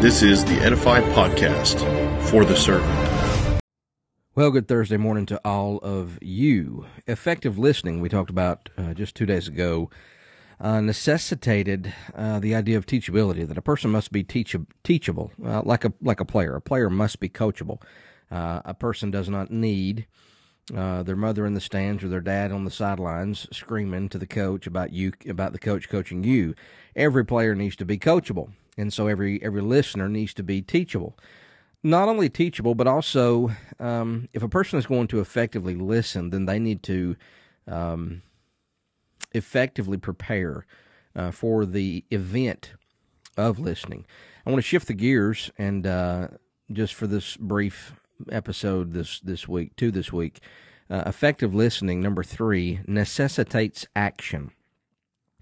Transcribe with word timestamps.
This 0.00 0.22
is 0.22 0.44
the 0.44 0.56
Edify 0.56 1.00
Podcast 1.00 1.80
for 2.28 2.44
the 2.44 2.54
servant. 2.54 3.62
Well, 4.34 4.50
good 4.50 4.68
Thursday 4.68 4.98
morning 4.98 5.24
to 5.24 5.40
all 5.42 5.78
of 5.78 6.18
you. 6.20 6.84
Effective 7.06 7.58
listening, 7.58 8.02
we 8.02 8.10
talked 8.10 8.28
about 8.28 8.68
uh, 8.76 8.92
just 8.92 9.14
two 9.14 9.24
days 9.24 9.48
ago, 9.48 9.88
uh, 10.60 10.82
necessitated 10.82 11.94
uh, 12.14 12.38
the 12.40 12.54
idea 12.54 12.76
of 12.76 12.84
teachability, 12.84 13.48
that 13.48 13.56
a 13.56 13.62
person 13.62 13.90
must 13.90 14.12
be 14.12 14.22
teach- 14.22 14.54
teachable, 14.84 15.32
uh, 15.42 15.62
like, 15.64 15.86
a, 15.86 15.94
like 16.02 16.20
a 16.20 16.26
player. 16.26 16.54
A 16.54 16.60
player 16.60 16.90
must 16.90 17.18
be 17.18 17.30
coachable. 17.30 17.80
Uh, 18.30 18.60
a 18.66 18.74
person 18.74 19.10
does 19.10 19.30
not 19.30 19.50
need 19.50 20.06
uh, 20.76 21.04
their 21.04 21.16
mother 21.16 21.46
in 21.46 21.54
the 21.54 21.60
stands 21.60 22.04
or 22.04 22.08
their 22.08 22.20
dad 22.20 22.52
on 22.52 22.66
the 22.66 22.70
sidelines 22.70 23.48
screaming 23.50 24.10
to 24.10 24.18
the 24.18 24.26
coach 24.26 24.66
about 24.66 24.92
you 24.92 25.14
about 25.26 25.54
the 25.54 25.58
coach 25.58 25.88
coaching 25.88 26.22
you. 26.22 26.54
Every 26.94 27.24
player 27.24 27.54
needs 27.54 27.76
to 27.76 27.86
be 27.86 27.96
coachable 27.98 28.50
and 28.76 28.92
so 28.92 29.06
every 29.06 29.42
every 29.42 29.62
listener 29.62 30.08
needs 30.08 30.34
to 30.34 30.42
be 30.42 30.62
teachable. 30.62 31.18
Not 31.82 32.08
only 32.08 32.28
teachable, 32.28 32.74
but 32.74 32.86
also 32.86 33.52
um, 33.78 34.28
if 34.32 34.42
a 34.42 34.48
person 34.48 34.78
is 34.78 34.86
going 34.86 35.06
to 35.08 35.20
effectively 35.20 35.74
listen, 35.74 36.30
then 36.30 36.46
they 36.46 36.58
need 36.58 36.82
to 36.84 37.16
um, 37.68 38.22
effectively 39.32 39.96
prepare 39.96 40.66
uh, 41.14 41.30
for 41.30 41.64
the 41.64 42.04
event 42.10 42.72
of 43.36 43.58
listening. 43.58 44.04
I 44.44 44.50
want 44.50 44.58
to 44.58 44.68
shift 44.68 44.88
the 44.88 44.94
gears 44.94 45.50
and 45.58 45.86
uh, 45.86 46.28
just 46.72 46.94
for 46.94 47.06
this 47.06 47.36
brief 47.36 47.94
episode 48.30 48.92
this 48.92 49.20
this 49.20 49.46
week, 49.46 49.76
to 49.76 49.90
this 49.90 50.12
week, 50.12 50.40
uh, 50.90 51.02
effective 51.06 51.54
listening 51.54 52.00
number 52.00 52.22
three 52.22 52.80
necessitates 52.86 53.86
action. 53.94 54.50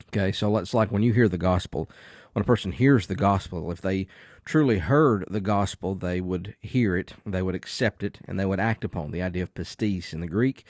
Okay, 0.09 0.33
so 0.33 0.57
it's 0.59 0.75
like 0.75 0.93
when 0.93 1.03
you 1.03 1.13
hear 1.13 1.29
the 1.29 1.39
gospel 1.39 1.89
when 2.35 2.43
a 2.43 2.45
person 2.47 2.73
hears 2.73 3.07
the 3.07 3.15
gospel, 3.15 3.71
if 3.71 3.81
they 3.81 4.09
truly 4.45 4.79
heard 4.79 5.25
the 5.31 5.41
gospel, 5.41 5.95
they 5.95 6.21
would 6.21 6.57
hear 6.61 6.97
it, 6.97 7.15
they 7.25 7.41
would 7.41 7.55
accept 7.55 8.03
it, 8.03 8.19
and 8.27 8.39
they 8.39 8.45
would 8.45 8.61
act 8.61 8.85
upon 8.85 9.13
the 9.13 9.23
idea 9.23 9.45
of 9.45 9.55
pistis 9.55 10.13
in 10.13 10.21
the 10.21 10.27
Greek. 10.27 10.65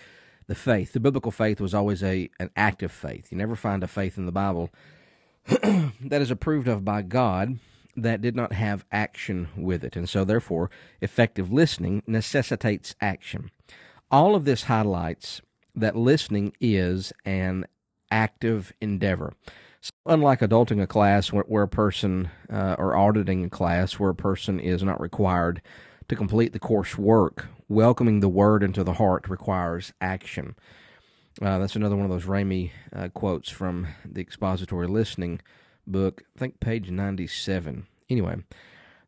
The 0.46 0.54
faith, 0.54 0.92
the 0.92 1.00
biblical 1.00 1.32
faith, 1.32 1.60
was 1.60 1.72
always 1.72 2.02
a 2.02 2.28
an 2.38 2.50
active 2.54 2.92
faith. 2.92 3.32
You 3.32 3.38
never 3.38 3.56
find 3.56 3.82
a 3.82 3.88
faith 3.88 4.18
in 4.18 4.26
the 4.26 4.32
Bible 4.32 4.70
that 5.46 6.20
is 6.20 6.30
approved 6.30 6.68
of 6.68 6.84
by 6.84 7.00
God 7.00 7.58
that 7.96 8.20
did 8.20 8.36
not 8.36 8.52
have 8.52 8.84
action 8.92 9.48
with 9.56 9.84
it, 9.84 9.96
and 9.96 10.06
so 10.08 10.22
therefore, 10.22 10.70
effective 11.00 11.50
listening 11.50 12.02
necessitates 12.06 12.94
action. 13.00 13.50
All 14.10 14.34
of 14.34 14.44
this 14.44 14.64
highlights 14.64 15.40
that 15.74 15.96
listening 15.96 16.52
is 16.60 17.12
an 17.24 17.64
active 18.10 18.72
endeavor. 18.82 19.32
Unlike 20.06 20.40
adulting 20.40 20.82
a 20.82 20.86
class 20.86 21.32
where, 21.32 21.44
where 21.46 21.64
a 21.64 21.68
person, 21.68 22.30
uh, 22.50 22.76
or 22.78 22.96
auditing 22.96 23.44
a 23.44 23.50
class 23.50 23.98
where 23.98 24.10
a 24.10 24.14
person 24.14 24.60
is 24.60 24.82
not 24.82 25.00
required 25.00 25.60
to 26.08 26.16
complete 26.16 26.52
the 26.52 26.58
course 26.58 26.96
work, 26.98 27.46
welcoming 27.68 28.20
the 28.20 28.28
word 28.28 28.62
into 28.62 28.84
the 28.84 28.94
heart 28.94 29.28
requires 29.28 29.92
action. 30.00 30.54
Uh, 31.42 31.58
that's 31.58 31.76
another 31.76 31.96
one 31.96 32.04
of 32.04 32.10
those 32.10 32.28
Ramey 32.28 32.70
uh, 32.94 33.08
quotes 33.08 33.50
from 33.50 33.88
the 34.04 34.20
expository 34.20 34.86
listening 34.86 35.40
book, 35.86 36.22
I 36.36 36.38
think 36.38 36.60
page 36.60 36.90
97. 36.90 37.86
Anyway, 38.08 38.36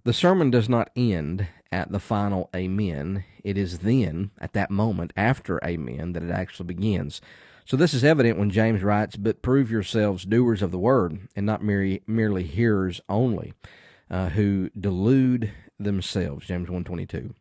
the 0.04 0.12
sermon 0.12 0.50
does 0.50 0.68
not 0.68 0.90
end 0.96 1.46
at 1.70 1.92
the 1.92 2.00
final 2.00 2.50
amen. 2.54 3.24
It 3.44 3.56
is 3.56 3.80
then, 3.80 4.30
at 4.40 4.52
that 4.54 4.70
moment 4.70 5.12
after 5.16 5.62
amen, 5.64 6.12
that 6.14 6.22
it 6.22 6.30
actually 6.30 6.66
begins. 6.66 7.20
So 7.66 7.76
this 7.76 7.94
is 7.94 8.04
evident 8.04 8.38
when 8.38 8.50
James 8.50 8.84
writes, 8.84 9.16
But 9.16 9.42
prove 9.42 9.72
yourselves 9.72 10.24
doers 10.24 10.62
of 10.62 10.70
the 10.70 10.78
word, 10.78 11.26
and 11.34 11.44
not 11.44 11.64
merely, 11.64 12.00
merely 12.06 12.44
hearers 12.44 13.00
only, 13.08 13.54
uh, 14.08 14.28
who 14.30 14.70
delude 14.78 15.52
themselves. 15.76 16.46
James 16.46 16.68
1.22. 16.68 17.34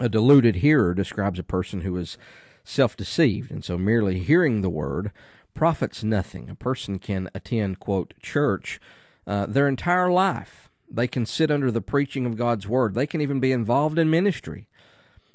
A 0.00 0.08
deluded 0.08 0.56
hearer 0.56 0.94
describes 0.94 1.38
a 1.38 1.42
person 1.42 1.82
who 1.82 1.98
is 1.98 2.16
self-deceived, 2.64 3.50
and 3.50 3.62
so 3.62 3.76
merely 3.76 4.20
hearing 4.20 4.62
the 4.62 4.70
word 4.70 5.12
profits 5.52 6.02
nothing. 6.02 6.48
A 6.48 6.54
person 6.54 6.98
can 6.98 7.28
attend, 7.34 7.78
quote, 7.78 8.14
church 8.22 8.80
uh, 9.26 9.44
their 9.44 9.68
entire 9.68 10.10
life. 10.10 10.70
They 10.90 11.06
can 11.06 11.26
sit 11.26 11.50
under 11.50 11.70
the 11.70 11.82
preaching 11.82 12.24
of 12.24 12.38
God's 12.38 12.66
word. 12.66 12.94
They 12.94 13.06
can 13.06 13.20
even 13.20 13.38
be 13.38 13.52
involved 13.52 13.98
in 13.98 14.08
ministry. 14.08 14.66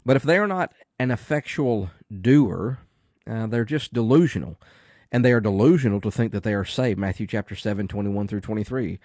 But 0.03 0.15
if 0.15 0.23
they 0.23 0.39
are 0.39 0.47
not 0.47 0.73
an 0.97 1.11
effectual 1.11 1.91
doer, 2.21 2.79
uh, 3.29 3.47
they're 3.47 3.65
just 3.65 3.93
delusional. 3.93 4.59
And 5.11 5.23
they 5.23 5.31
are 5.31 5.41
delusional 5.41 6.01
to 6.01 6.11
think 6.11 6.31
that 6.31 6.43
they 6.43 6.53
are 6.53 6.65
saved. 6.65 6.99
Matthew 6.99 7.27
chapter 7.27 7.55
7, 7.55 7.87
21 7.87 8.27
through 8.27 8.41
23. 8.41 8.99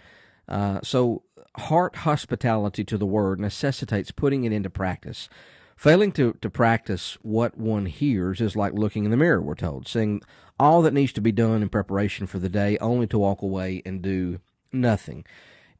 Uh, 0.48 0.80
so, 0.82 1.22
heart 1.56 1.96
hospitality 1.96 2.84
to 2.84 2.98
the 2.98 3.06
word 3.06 3.38
necessitates 3.38 4.10
putting 4.10 4.44
it 4.44 4.52
into 4.52 4.70
practice. 4.70 5.28
Failing 5.76 6.12
to, 6.12 6.34
to 6.42 6.50
practice 6.50 7.16
what 7.22 7.56
one 7.56 7.86
hears 7.86 8.40
is 8.40 8.56
like 8.56 8.74
looking 8.74 9.04
in 9.04 9.10
the 9.10 9.16
mirror, 9.16 9.40
we're 9.40 9.54
told, 9.54 9.88
seeing 9.88 10.20
all 10.58 10.82
that 10.82 10.92
needs 10.92 11.12
to 11.14 11.22
be 11.22 11.32
done 11.32 11.62
in 11.62 11.70
preparation 11.70 12.26
for 12.26 12.38
the 12.38 12.50
day, 12.50 12.76
only 12.78 13.06
to 13.06 13.18
walk 13.18 13.40
away 13.40 13.80
and 13.86 14.02
do 14.02 14.40
nothing. 14.72 15.24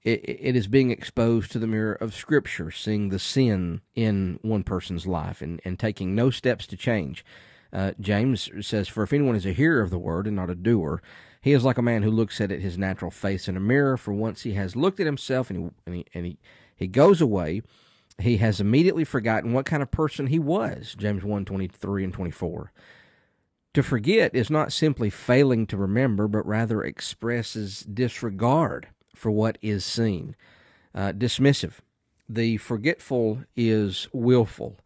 It, 0.02 0.24
it 0.24 0.56
is 0.56 0.68
being 0.68 0.90
exposed 0.90 1.52
to 1.52 1.58
the 1.58 1.66
mirror 1.66 1.92
of 1.92 2.14
Scripture, 2.14 2.70
seeing 2.70 3.10
the 3.10 3.18
sin 3.18 3.82
in 3.94 4.38
one 4.40 4.62
person's 4.62 5.06
life 5.06 5.42
and, 5.42 5.60
and 5.66 5.78
taking 5.78 6.14
no 6.14 6.30
steps 6.30 6.66
to 6.68 6.78
change. 6.78 7.22
Uh, 7.72 7.92
James 8.00 8.50
says, 8.60 8.88
For 8.88 9.02
if 9.02 9.12
anyone 9.12 9.36
is 9.36 9.46
a 9.46 9.52
hearer 9.52 9.80
of 9.80 9.90
the 9.90 9.98
word 9.98 10.26
and 10.26 10.36
not 10.36 10.50
a 10.50 10.54
doer, 10.54 11.02
he 11.40 11.52
is 11.52 11.64
like 11.64 11.78
a 11.78 11.82
man 11.82 12.02
who 12.02 12.10
looks 12.10 12.40
at 12.40 12.52
it, 12.52 12.60
his 12.60 12.76
natural 12.76 13.10
face 13.10 13.48
in 13.48 13.56
a 13.56 13.60
mirror. 13.60 13.96
For 13.96 14.12
once 14.12 14.42
he 14.42 14.52
has 14.54 14.76
looked 14.76 15.00
at 15.00 15.06
himself 15.06 15.50
and 15.50 15.58
he, 15.58 15.70
and 15.86 15.94
he, 15.94 16.06
and 16.14 16.26
he, 16.26 16.38
he 16.76 16.86
goes 16.86 17.20
away, 17.20 17.62
he 18.18 18.36
has 18.38 18.60
immediately 18.60 19.04
forgotten 19.04 19.52
what 19.52 19.66
kind 19.66 19.82
of 19.82 19.90
person 19.90 20.26
he 20.26 20.38
was. 20.38 20.94
James 20.98 21.24
1 21.24 21.44
23 21.44 22.04
and 22.04 22.12
24. 22.12 22.72
To 23.74 23.82
forget 23.82 24.34
is 24.34 24.50
not 24.50 24.72
simply 24.72 25.10
failing 25.10 25.66
to 25.68 25.76
remember, 25.76 26.26
but 26.26 26.46
rather 26.46 26.82
expresses 26.82 27.80
disregard 27.80 28.88
for 29.14 29.30
what 29.30 29.58
is 29.62 29.84
seen. 29.84 30.34
Uh, 30.94 31.12
dismissive. 31.12 31.74
The 32.28 32.56
forgetful 32.56 33.44
is 33.56 34.08
willful. 34.12 34.76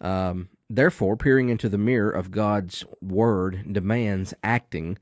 Um, 0.00 0.48
Therefore, 0.72 1.16
peering 1.16 1.48
into 1.48 1.68
the 1.68 1.76
mirror 1.76 2.12
of 2.12 2.30
God's 2.30 2.84
Word 3.02 3.72
demands 3.72 4.32
acting 4.44 4.98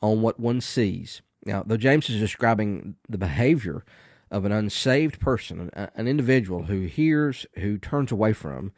on 0.00 0.22
what 0.22 0.38
one 0.38 0.60
sees. 0.60 1.22
Now, 1.44 1.64
though 1.66 1.76
James 1.76 2.08
is 2.08 2.20
describing 2.20 2.94
the 3.08 3.18
behavior 3.18 3.84
of 4.30 4.44
an 4.44 4.52
unsaved 4.52 5.18
person, 5.18 5.70
an 5.74 6.06
individual 6.06 6.64
who 6.64 6.82
hears, 6.82 7.46
who 7.56 7.78
turns 7.78 8.12
away 8.12 8.32
from, 8.32 8.70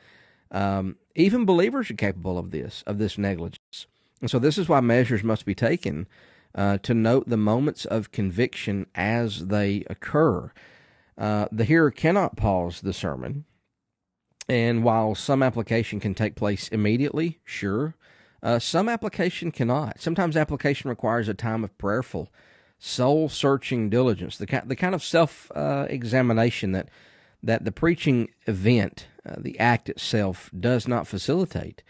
um, 0.51 0.97
even 1.15 1.45
believers 1.45 1.91
are 1.91 1.95
capable 1.95 2.39
of 2.39 2.53
this, 2.53 2.83
of 2.87 2.97
this 2.97 3.19
negligence. 3.19 3.87
And 4.23 4.31
so, 4.31 4.39
this 4.39 4.57
is 4.57 4.67
why 4.67 4.81
measures 4.81 5.23
must 5.23 5.45
be 5.45 5.55
taken 5.55 6.09
uh, 6.55 6.79
to 6.79 6.95
note 6.95 7.29
the 7.29 7.37
moments 7.37 7.85
of 7.85 8.13
conviction 8.13 8.87
as 8.95 9.49
they 9.49 9.85
occur. 9.91 10.53
Uh, 11.19 11.49
the 11.53 11.65
hearer 11.65 11.91
cannot 11.91 12.37
pause 12.39 12.81
the 12.81 12.95
sermon 12.95 13.45
and 14.51 14.83
while 14.83 15.15
some 15.15 15.45
application 15.45 16.01
can 16.01 16.13
take 16.13 16.35
place 16.35 16.67
immediately, 16.71 17.39
sure, 17.45 17.95
uh, 18.43 18.59
some 18.59 18.89
application 18.89 19.53
cannot. 19.53 20.01
Sometimes 20.01 20.37
application 20.37 20.91
requires 20.91 21.29
a 21.29 21.35
time 21.35 21.63
of 21.63 21.79
prayerful, 21.79 22.33
soul 22.81 23.29
searching 23.29 23.89
diligence, 23.89 24.37
the, 24.37 24.63
the 24.67 24.75
kind 24.75 24.93
of 24.93 25.05
self 25.05 25.53
uh, 25.55 25.87
examination 25.89 26.73
that, 26.73 26.89
that 27.45 27.65
the 27.65 27.71
preaching 27.71 28.29
event, 28.49 29.07
uh, 29.25 29.37
the 29.39 29.57
act 29.61 29.89
itself, 29.89 30.51
does 30.59 30.89
not 30.89 31.07
facilitate. 31.07 31.85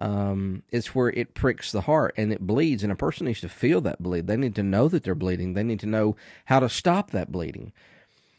Um, 0.00 0.62
it's 0.70 0.94
where 0.94 1.10
it 1.10 1.34
pricks 1.34 1.70
the 1.70 1.82
heart 1.82 2.14
and 2.16 2.32
it 2.32 2.46
bleeds, 2.46 2.82
and 2.82 2.90
a 2.90 2.96
person 2.96 3.26
needs 3.26 3.42
to 3.42 3.50
feel 3.50 3.82
that 3.82 4.02
bleed. 4.02 4.28
They 4.28 4.38
need 4.38 4.54
to 4.54 4.62
know 4.62 4.88
that 4.88 5.02
they're 5.02 5.14
bleeding, 5.14 5.52
they 5.52 5.62
need 5.62 5.80
to 5.80 5.86
know 5.86 6.16
how 6.46 6.60
to 6.60 6.70
stop 6.70 7.10
that 7.10 7.30
bleeding. 7.30 7.70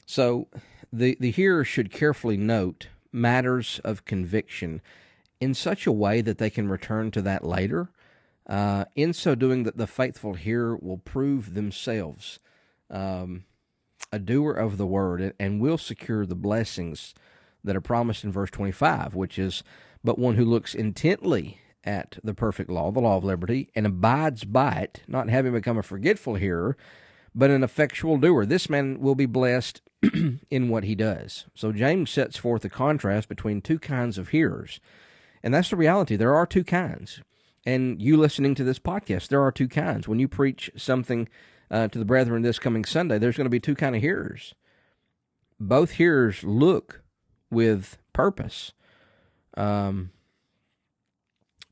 So 0.07 0.47
the, 0.91 1.15
the 1.19 1.29
hearer 1.29 1.63
should 1.63 1.91
carefully 1.91 2.35
note 2.35 2.87
matters 3.11 3.79
of 3.83 4.05
conviction 4.05 4.81
in 5.39 5.53
such 5.53 5.87
a 5.87 5.91
way 5.91 6.21
that 6.21 6.37
they 6.37 6.49
can 6.49 6.67
return 6.67 7.11
to 7.11 7.21
that 7.21 7.43
later. 7.43 7.89
Uh, 8.47 8.85
in 8.95 9.13
so 9.13 9.35
doing, 9.35 9.63
that 9.63 9.77
the 9.77 9.87
faithful 9.87 10.33
here 10.33 10.75
will 10.75 10.97
prove 10.97 11.53
themselves 11.53 12.39
um, 12.89 13.45
a 14.11 14.19
doer 14.19 14.51
of 14.51 14.77
the 14.77 14.87
word 14.87 15.33
and 15.39 15.61
will 15.61 15.77
secure 15.77 16.25
the 16.25 16.35
blessings 16.35 17.13
that 17.63 17.75
are 17.75 17.81
promised 17.81 18.23
in 18.23 18.31
verse 18.31 18.49
25, 18.49 19.13
which 19.13 19.37
is, 19.37 19.63
But 20.03 20.17
one 20.17 20.35
who 20.35 20.45
looks 20.45 20.73
intently 20.73 21.59
at 21.83 22.17
the 22.23 22.33
perfect 22.33 22.69
law, 22.69 22.91
the 22.91 22.99
law 22.99 23.17
of 23.17 23.23
liberty, 23.23 23.69
and 23.75 23.85
abides 23.85 24.43
by 24.43 24.71
it, 24.73 25.01
not 25.07 25.29
having 25.29 25.53
become 25.53 25.77
a 25.77 25.83
forgetful 25.83 26.35
hearer, 26.35 26.75
but 27.35 27.51
an 27.51 27.63
effectual 27.63 28.17
doer. 28.17 28.45
This 28.45 28.69
man 28.69 28.99
will 28.99 29.15
be 29.15 29.25
blessed 29.25 29.81
in 30.49 30.69
what 30.69 30.83
he 30.83 30.95
does. 30.95 31.45
So 31.55 31.71
James 31.71 32.09
sets 32.09 32.37
forth 32.37 32.63
a 32.65 32.69
contrast 32.69 33.27
between 33.27 33.61
two 33.61 33.79
kinds 33.79 34.17
of 34.17 34.29
hearers. 34.29 34.79
And 35.43 35.53
that's 35.53 35.69
the 35.69 35.75
reality. 35.75 36.15
There 36.15 36.35
are 36.35 36.45
two 36.45 36.63
kinds. 36.63 37.21
And 37.65 38.01
you 38.01 38.17
listening 38.17 38.55
to 38.55 38.63
this 38.63 38.79
podcast, 38.79 39.27
there 39.27 39.41
are 39.41 39.51
two 39.51 39.67
kinds. 39.67 40.07
When 40.07 40.19
you 40.19 40.27
preach 40.27 40.71
something 40.75 41.27
uh, 41.69 41.89
to 41.89 41.99
the 41.99 42.05
brethren 42.05 42.41
this 42.41 42.59
coming 42.59 42.85
Sunday, 42.85 43.19
there's 43.19 43.37
going 43.37 43.45
to 43.45 43.49
be 43.49 43.59
two 43.59 43.75
kind 43.75 43.95
of 43.95 44.01
hearers. 44.01 44.53
both 45.59 45.91
hearers 45.91 46.43
look 46.43 47.01
with 47.51 47.97
purpose. 48.13 48.71
Um, 49.57 50.11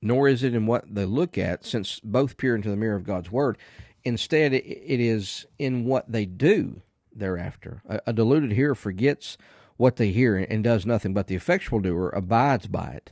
nor 0.01 0.27
is 0.27 0.43
it 0.43 0.53
in 0.53 0.65
what 0.67 0.93
they 0.93 1.05
look 1.05 1.37
at, 1.37 1.65
since 1.65 1.99
both 2.01 2.37
peer 2.37 2.55
into 2.55 2.69
the 2.69 2.75
mirror 2.75 2.95
of 2.95 3.05
God's 3.05 3.31
Word. 3.31 3.57
Instead, 4.03 4.53
it 4.53 4.99
is 4.99 5.45
in 5.57 5.85
what 5.85 6.11
they 6.11 6.25
do 6.25 6.81
thereafter. 7.17 7.81
A, 7.87 7.99
a 8.07 8.13
deluded 8.13 8.51
hearer 8.51 8.75
forgets 8.75 9.37
what 9.77 9.95
they 9.95 10.11
hear 10.11 10.35
and 10.37 10.63
does 10.63 10.85
nothing, 10.85 11.13
but 11.13 11.27
the 11.27 11.35
effectual 11.35 11.79
doer 11.79 12.09
abides 12.09 12.67
by 12.67 12.87
it. 12.89 13.11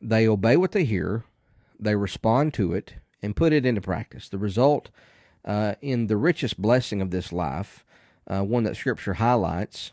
They 0.00 0.28
obey 0.28 0.56
what 0.56 0.72
they 0.72 0.84
hear, 0.84 1.24
they 1.78 1.96
respond 1.96 2.54
to 2.54 2.72
it, 2.74 2.94
and 3.22 3.36
put 3.36 3.52
it 3.52 3.66
into 3.66 3.80
practice. 3.80 4.28
The 4.28 4.38
result 4.38 4.90
uh, 5.44 5.74
in 5.80 6.06
the 6.06 6.16
richest 6.16 6.60
blessing 6.60 7.00
of 7.00 7.10
this 7.10 7.32
life, 7.32 7.84
uh, 8.26 8.42
one 8.42 8.64
that 8.64 8.76
Scripture 8.76 9.14
highlights 9.14 9.92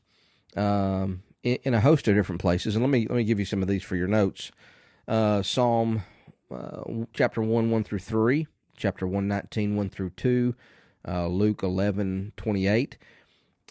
um, 0.55 1.23
in, 1.43 1.57
in, 1.63 1.73
a 1.73 1.81
host 1.81 2.07
of 2.07 2.15
different 2.15 2.41
places. 2.41 2.75
And 2.75 2.83
let 2.83 2.91
me 2.91 3.07
let 3.07 3.15
me 3.15 3.23
give 3.23 3.39
you 3.39 3.45
some 3.45 3.61
of 3.61 3.67
these 3.67 3.83
for 3.83 3.95
your 3.95 4.07
notes. 4.07 4.51
Uh, 5.07 5.41
Psalm 5.41 6.03
uh, 6.51 6.83
chapter 7.13 7.41
one 7.41 7.71
one 7.71 7.83
through 7.83 7.99
three, 7.99 8.47
chapter 8.75 9.07
one 9.07 9.27
nineteen 9.27 9.75
one 9.75 9.89
through 9.89 10.11
two, 10.11 10.55
uh, 11.07 11.27
Luke 11.27 11.63
eleven 11.63 12.33
twenty 12.37 12.67
eight. 12.67 12.97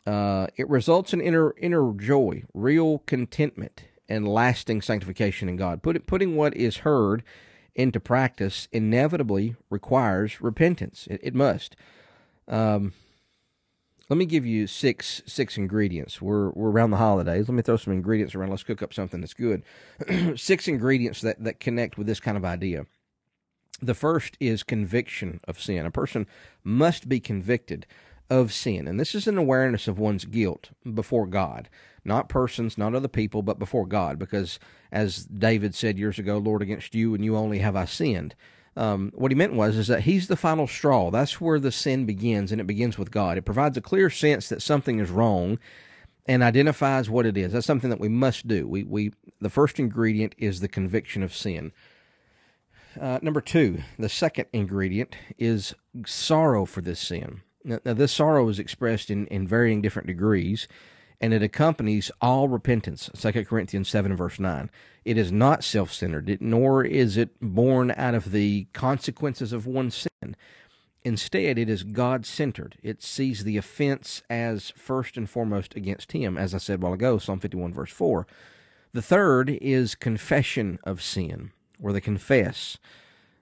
Uh, 0.07 0.47
it 0.57 0.69
results 0.69 1.13
in 1.13 1.21
inner 1.21 1.55
inner 1.59 1.93
joy, 1.93 2.45
real 2.55 2.99
contentment, 3.07 3.85
and 4.09 4.29
lasting 4.29 4.81
sanctification 4.81 5.49
in 5.49 5.57
God. 5.57 5.83
Put, 5.83 6.07
putting 6.07 6.37
what 6.37 6.57
is 6.57 6.79
heard 6.79 7.25
into 7.75 8.01
practice 8.01 8.69
inevitably 8.73 9.57
requires 9.69 10.41
repentance. 10.41 11.09
It, 11.11 11.21
it 11.23 11.35
must. 11.35 11.77
Um, 12.49 12.93
let 14.09 14.17
me 14.17 14.27
give 14.27 14.47
you 14.47 14.69
six 14.69 15.23
six 15.27 15.57
ingredients. 15.57 16.23
We're 16.23 16.51
we're 16.51 16.71
around 16.71 16.93
the 16.93 16.97
holidays. 16.99 17.49
Let 17.49 17.57
me 17.57 17.63
throw 17.63 17.77
some 17.77 17.93
ingredients 17.93 18.35
around. 18.35 18.51
Let's 18.51 18.63
cook 18.63 18.83
up 18.83 18.95
something 18.95 19.21
that's 19.21 19.35
good. 19.35 19.65
six 20.37 20.69
ingredients 20.69 21.21
that 21.23 21.43
that 21.43 21.59
connect 21.59 21.99
with 21.99 22.07
this 22.07 22.21
kind 22.21 22.37
of 22.37 22.45
idea. 22.45 22.87
The 23.83 23.95
first 23.95 24.37
is 24.41 24.63
conviction 24.63 25.41
of 25.47 25.61
sin. 25.61 25.85
A 25.85 25.91
person 25.91 26.27
must 26.63 27.09
be 27.09 27.21
convicted 27.21 27.87
of 28.29 28.53
sin, 28.53 28.89
and 28.89 28.99
this 28.99 29.15
is 29.15 29.27
an 29.27 29.39
awareness 29.39 29.89
of 29.89 29.99
one's 29.99 30.25
guilt 30.25 30.71
before 30.95 31.27
God 31.27 31.69
not 32.07 32.29
persons, 32.29 32.79
not 32.79 32.95
other 32.95 33.09
people, 33.09 33.43
but 33.43 33.59
before 33.59 33.87
God. 33.87 34.19
Because 34.19 34.59
as 34.93 35.25
David 35.25 35.75
said 35.75 35.99
years 35.99 36.19
ago, 36.19 36.39
Lord, 36.39 36.63
against 36.63 36.95
you 36.95 37.15
and 37.15 37.25
you 37.25 37.37
only 37.37 37.59
have 37.59 37.77
I 37.77 37.85
sinned. 37.85 38.35
Um, 38.77 39.11
what 39.15 39.31
he 39.31 39.35
meant 39.35 39.55
was 39.55 39.77
is 39.77 39.89
that 39.89 40.03
he's 40.03 40.29
the 40.29 40.37
final 40.37 40.67
straw. 40.67 41.11
That's 41.11 41.41
where 41.41 41.59
the 41.59 41.73
sin 41.73 42.05
begins, 42.05 42.53
and 42.53 42.61
it 42.61 42.67
begins 42.67 42.99
with 42.99 43.11
God. 43.11 43.39
It 43.39 43.43
provides 43.43 43.77
a 43.77 43.83
clear 43.83 44.11
sense 44.11 44.49
that 44.51 44.63
something 44.63 45.01
is 45.01 45.11
wrong, 45.11 45.59
and 46.29 46.43
identifies 46.43 47.09
what 47.09 47.25
it 47.25 47.39
is. 47.39 47.53
That's 47.53 47.67
something 47.67 47.89
that 47.89 48.01
we 48.01 48.09
must 48.09 48.47
do. 48.47 48.69
We 48.69 48.83
we 48.83 49.13
the 49.41 49.49
first 49.49 49.79
ingredient 49.79 50.35
is 50.37 50.61
the 50.61 50.69
conviction 50.69 51.23
of 51.23 51.35
sin. 51.35 51.73
Uh, 53.01 53.19
number 53.23 53.41
two, 53.41 53.83
the 53.99 54.09
second 54.11 54.47
ingredient 54.53 55.17
is 55.39 55.75
sorrow 56.05 56.67
for 56.67 56.83
this 56.83 57.01
sin. 57.01 57.43
Now, 57.67 57.81
now, 57.85 57.95
this 57.95 58.13
sorrow 58.13 58.49
is 58.49 58.59
expressed 58.61 59.11
in, 59.11 59.27
in 59.27 59.47
varying 59.47 59.83
different 59.83 60.07
degrees 60.07 60.69
and 61.21 61.33
it 61.33 61.43
accompanies 61.43 62.11
all 62.21 62.49
repentance. 62.49 63.11
2 63.19 63.45
Corinthians 63.45 63.89
7 63.89 64.15
verse 64.17 64.39
9. 64.39 64.71
It 65.05 65.17
is 65.17 65.33
not 65.33 65.65
self-centered, 65.65 66.39
nor 66.41 66.85
is 66.85 67.17
it 67.17 67.31
born 67.41 67.93
out 67.97 68.15
of 68.15 68.33
the 68.33 68.67
consequences 68.73 69.53
of 69.53 69.67
one 69.67 69.91
sin. 69.91 70.37
Instead, 71.05 71.59
it 71.59 71.69
is 71.69 71.85
God-centered. 71.85 72.77
It 72.83 73.03
sees 73.03 73.45
the 73.45 73.57
offense 73.57 74.23
as 74.29 74.73
first 74.77 75.17
and 75.17 75.31
foremost 75.31 75.77
against 75.77 76.13
him, 76.13 76.37
as 76.37 76.55
I 76.55 76.59
said 76.59 76.81
a 76.81 76.83
while 76.83 76.93
ago, 76.93 77.19
Psalm 77.19 77.39
51 77.39 77.73
verse 77.73 77.93
4. 77.93 78.27
The 78.93 79.03
third 79.03 79.51
is 79.51 79.95
confession 79.95 80.79
of 80.85 81.03
sin, 81.03 81.53
where 81.79 81.93
they 81.93 82.01
confess. 82.01 82.79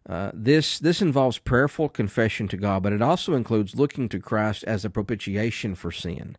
Uh, 0.09 0.31
this 0.35 0.79
this 0.79 1.01
involves 1.01 1.39
prayerful 1.39 1.89
confession 1.89 2.47
to 2.49 2.56
God, 2.56 2.83
but 2.83 2.93
it 2.93 3.01
also 3.01 3.35
includes 3.35 3.75
looking 3.75 4.09
to 4.11 4.19
Christ 4.19 4.62
as 4.65 4.85
a 4.85 4.91
propitiation 4.91 5.75
for 5.75 5.91
sin. 5.91 6.37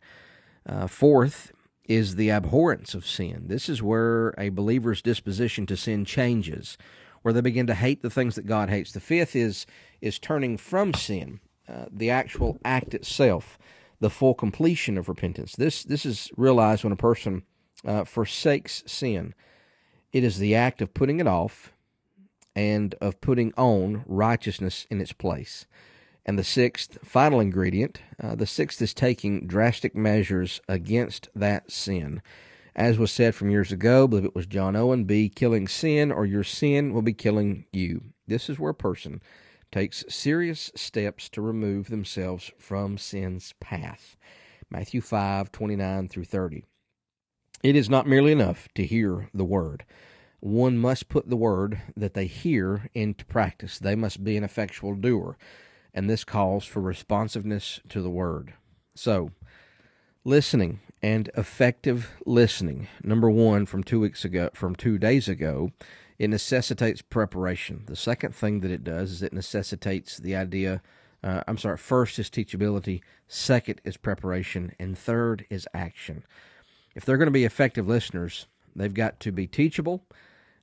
Uh, 0.68 0.88
fourth 0.88 1.52
is 1.88 2.16
the 2.16 2.30
abhorrence 2.30 2.94
of 2.94 3.08
sin. 3.08 3.46
This 3.48 3.70
is 3.70 3.82
where 3.82 4.34
a 4.38 4.50
believer's 4.50 5.02
disposition 5.02 5.66
to 5.68 5.78
sin 5.78 6.06
changes, 6.06 6.78
where 7.22 7.34
they 7.34 7.42
begin 7.42 7.68
to 7.68 7.76
hate 7.76 8.02
the 8.02 8.10
things 8.10 8.36
that 8.36 8.46
God 8.46 8.70
hates. 8.70 8.92
The 8.92 9.00
fifth 9.00 9.36
is 9.36 9.66
is 10.00 10.20
turning 10.20 10.58
from 10.58 10.94
sin, 10.94 11.40
uh, 11.68 11.86
the 11.92 12.12
actual 12.12 12.60
act 12.64 12.94
itself, 12.94 13.58
the 14.00 14.12
full 14.12 14.36
completion 14.36 14.96
of 14.96 15.10
repentance. 15.10 15.56
This 15.56 15.84
this 15.84 16.06
is 16.06 16.30
realized 16.38 16.84
when 16.84 16.94
a 16.94 16.98
person 16.98 17.44
uh, 17.84 18.04
forsakes 18.04 18.84
sin. 18.86 19.34
It 20.12 20.24
is 20.24 20.38
the 20.38 20.54
act 20.54 20.82
of 20.82 20.94
putting 20.94 21.20
it 21.20 21.28
off 21.28 21.74
and 22.56 22.96
of 23.02 23.22
putting 23.22 23.54
on 23.58 24.04
righteousness 24.08 24.88
in 24.90 25.02
its 25.02 25.14
place. 25.14 25.66
And 26.26 26.40
the 26.40 26.44
sixth, 26.44 26.98
final 27.04 27.40
ingredient, 27.40 28.02
uh, 28.22 28.36
the 28.36 28.48
sixth 28.48 28.82
is 28.82 28.94
taking 28.94 29.46
drastic 29.46 29.96
measures 29.96 30.60
against 30.68 31.30
that 31.36 31.72
sin. 31.72 32.22
As 32.76 32.98
was 32.98 33.12
said 33.12 33.36
from 33.36 33.52
years 33.52 33.72
ago, 33.72 34.04
I 34.04 34.08
believe 34.08 34.26
it 34.26 34.36
was 34.36 34.48
John 34.48 34.76
Owen, 34.76 35.06
be 35.06 35.30
killing 35.30 35.68
sin 35.68 36.12
or 36.12 36.26
your 36.26 36.44
sin 36.44 36.94
will 36.94 37.04
be 37.04 37.14
killing 37.14 37.66
you. 37.72 38.06
This 38.28 38.50
is 38.50 38.60
where 38.60 38.72
a 38.72 38.76
person 38.76 39.22
takes 39.72 40.04
serious 40.10 40.72
steps 40.76 41.30
to 41.30 41.42
remove 41.42 41.88
themselves 41.88 42.52
from 42.58 42.98
sin's 42.98 43.54
path. 43.60 44.18
Matthew 44.70 45.02
5, 45.02 45.52
29 45.52 46.08
through 46.08 46.26
30. 46.26 46.66
It 47.64 47.76
is 47.76 47.90
not 47.90 48.08
merely 48.08 48.32
enough 48.32 48.68
to 48.76 48.86
hear 48.86 49.30
the 49.34 49.46
word. 49.46 49.86
One 50.46 50.78
must 50.78 51.10
put 51.10 51.30
the 51.30 51.36
word 51.36 51.82
that 51.98 52.14
they 52.14 52.28
hear 52.28 52.90
into 52.94 53.26
practice. 53.26 53.80
They 53.80 53.96
must 53.96 54.24
be 54.24 54.38
an 54.38 54.44
effectual 54.44 54.94
doer 54.94 55.38
and 55.96 56.10
this 56.10 56.26
calls 56.26 56.66
for 56.66 56.82
responsiveness 56.82 57.80
to 57.90 58.02
the 58.02 58.10
word. 58.10 58.54
So, 58.94 59.32
listening 60.26 60.82
and 61.02 61.32
effective 61.38 62.12
listening. 62.26 62.88
Number 63.02 63.30
one, 63.30 63.66
from 63.66 63.84
two 63.84 64.02
weeks 64.02 64.26
ago, 64.26 64.50
from 64.54 64.76
two 64.76 64.98
days 64.98 65.30
ago, 65.30 65.72
it 66.20 66.30
necessitates 66.30 67.02
preparation. 67.02 67.84
The 67.88 67.96
second 67.96 68.36
thing 68.36 68.60
that 68.60 68.72
it 68.72 68.84
does 68.84 69.12
is 69.12 69.24
it 69.24 69.34
necessitates 69.34 70.18
the 70.18 70.36
idea. 70.36 70.82
Uh, 71.24 71.42
I'm 71.48 71.58
sorry. 71.58 71.78
First 71.78 72.20
is 72.20 72.30
teachability. 72.30 73.02
Second 73.28 73.80
is 73.86 73.98
preparation, 73.98 74.74
and 74.78 74.98
third 74.98 75.46
is 75.50 75.68
action. 75.74 76.26
If 76.94 77.06
they're 77.06 77.18
going 77.18 77.28
to 77.28 77.32
be 77.32 77.46
effective 77.46 77.88
listeners, 77.88 78.48
they've 78.76 78.94
got 78.94 79.20
to 79.22 79.32
be 79.32 79.48
teachable. 79.48 80.04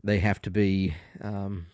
They 0.04 0.18
have 0.18 0.40
to 0.42 0.50
be 0.50 0.94
um, 1.21 1.66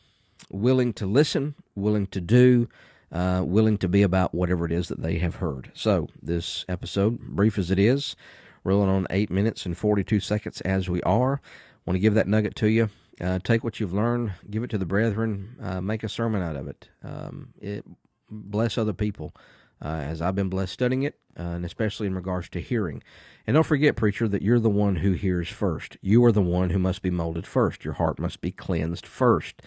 willing 0.51 0.93
to 0.95 1.07
listen, 1.07 1.55
willing 1.75 2.07
to 2.09 2.21
do, 2.21 2.69
uh, 3.11 3.43
willing 3.45 3.79
to 3.79 3.89
be 3.89 4.03
about 4.03 4.35
whatever 4.35 4.67
it 4.67 4.73
is 4.73 4.89
that 4.89 5.03
they 5.03 5.19
have 5.19 5.37
heard. 5.37 5.71
So, 5.75 6.09
this 6.23 6.65
episode, 6.69 7.21
brief 7.21 7.59
as 7.59 7.71
it 7.71 7.79
is, 7.79 8.17
rolling 8.65 8.91
on 8.91 9.07
8 9.11 9.31
minutes 9.31 9.65
and 9.65 9.77
42 9.77 10.21
seconds 10.21 10.61
as 10.63 10.89
we 10.89 11.01
are, 11.03 11.41
want 11.87 11.95
to 11.95 12.01
give 12.01 12.15
that 12.15 12.29
nugget 12.29 12.55
to 12.57 12.69
you. 12.69 12.91
Uh, 13.21 13.39
take 13.43 13.65
what 13.65 13.81
you've 13.81 13.95
learned, 13.95 14.33
give 14.49 14.63
it 14.63 14.71
to 14.71 14.79
the 14.79 14.87
brethren, 14.87 15.57
uh, 15.61 15.81
make 15.81 16.05
a 16.05 16.09
sermon 16.09 16.43
out 16.43 16.55
of 16.55 16.69
it. 16.69 16.89
Um, 17.03 17.49
it 17.61 17.85
bless 18.31 18.79
other 18.79 18.93
people. 18.93 19.35
Uh, 19.81 19.89
as 19.89 20.21
I've 20.21 20.35
been 20.35 20.49
blessed 20.49 20.73
studying 20.73 21.03
it, 21.05 21.19
uh, 21.39 21.43
and 21.43 21.65
especially 21.65 22.07
in 22.07 22.15
regards 22.15 22.49
to 22.51 22.61
hearing. 22.61 23.03
And 23.47 23.55
don't 23.55 23.65
forget, 23.65 23.97
preacher, 23.97 24.27
that 24.29 24.43
you're 24.43 24.59
the 24.59 24.69
one 24.69 24.97
who 24.97 25.13
hears 25.13 25.49
first. 25.49 25.97
You 26.03 26.25
are 26.25 26.33
the 26.33 26.43
one 26.43 26.71
who 26.71 26.79
must 26.79 27.01
be 27.01 27.11
molded 27.11 27.47
first. 27.47 27.85
Your 27.85 27.95
heart 27.95 28.19
must 28.19 28.41
be 28.41 28.51
cleansed 28.51 29.07
first 29.07 29.63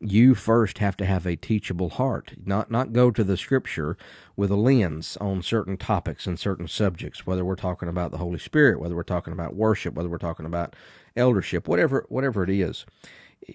you 0.00 0.34
first 0.34 0.78
have 0.78 0.96
to 0.98 1.06
have 1.06 1.26
a 1.26 1.36
teachable 1.36 1.90
heart, 1.90 2.34
not 2.44 2.70
not 2.70 2.92
go 2.92 3.10
to 3.10 3.24
the 3.24 3.36
scripture 3.36 3.96
with 4.36 4.50
a 4.50 4.56
lens 4.56 5.16
on 5.20 5.42
certain 5.42 5.76
topics 5.76 6.26
and 6.26 6.38
certain 6.38 6.68
subjects, 6.68 7.26
whether 7.26 7.44
we're 7.44 7.56
talking 7.56 7.88
about 7.88 8.10
the 8.10 8.18
Holy 8.18 8.38
Spirit, 8.38 8.78
whether 8.80 8.94
we're 8.94 9.02
talking 9.02 9.32
about 9.32 9.54
worship, 9.54 9.94
whether 9.94 10.08
we're 10.08 10.18
talking 10.18 10.46
about 10.46 10.76
eldership, 11.16 11.66
whatever 11.66 12.04
whatever 12.08 12.44
it 12.44 12.50
is. 12.50 12.84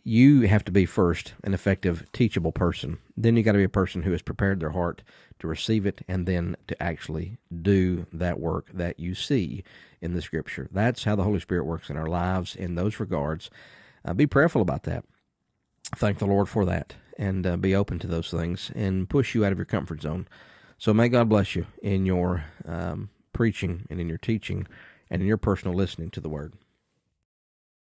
You 0.03 0.41
have 0.41 0.63
to 0.65 0.71
be 0.71 0.86
first 0.86 1.33
an 1.43 1.53
effective 1.53 2.05
teachable 2.13 2.51
person. 2.51 3.00
Then 3.17 3.36
you 3.36 3.43
got 3.43 3.53
to 3.53 3.57
be 3.57 3.63
a 3.65 3.69
person 3.69 4.03
who 4.03 4.12
has 4.12 4.21
prepared 4.21 4.60
their 4.60 4.71
heart 4.71 5.01
to 5.39 5.48
receive 5.48 5.86
it 5.86 6.01
and 6.07 6.25
then 6.25 6.55
to 6.67 6.81
actually 6.81 7.38
do 7.62 8.05
that 8.13 8.39
work 8.39 8.69
that 8.74 9.00
you 9.00 9.15
see 9.15 9.63
in 10.00 10.13
the 10.13 10.21
scripture. 10.21 10.69
That's 10.71 11.03
how 11.03 11.15
the 11.15 11.24
Holy 11.24 11.39
Spirit 11.39 11.65
works 11.65 11.89
in 11.89 11.98
our 11.98 12.07
lives 12.07 12.55
in 12.55 12.75
those 12.75 13.00
regards. 13.00 13.50
Uh, 14.05 14.13
be 14.13 14.27
prayerful 14.27 14.62
about 14.62 14.83
that 14.83 15.03
thank 15.95 16.19
the 16.19 16.25
Lord 16.25 16.50
for 16.50 16.65
that 16.65 16.95
and 17.17 17.45
uh, 17.45 17.57
be 17.57 17.75
open 17.75 18.00
to 18.00 18.07
those 18.07 18.31
things 18.31 18.71
and 18.75 19.10
push 19.10 19.36
you 19.36 19.45
out 19.45 19.51
of 19.51 19.57
your 19.57 19.65
comfort 19.65 20.01
zone. 20.01 20.27
So 20.77 20.93
may 20.93 21.10
God 21.10 21.29
bless 21.29 21.55
you 21.55 21.67
in 21.81 22.05
your 22.05 22.45
um, 22.65 23.10
preaching 23.33 23.86
and 23.89 24.00
in 24.00 24.10
your 24.10 24.17
teaching 24.17 24.67
and 25.10 25.21
in 25.21 25.27
your 25.27 25.38
personal 25.38 25.75
listening 25.75 26.10
to 26.12 26.21
the 26.21 26.29
Word. 26.29 26.53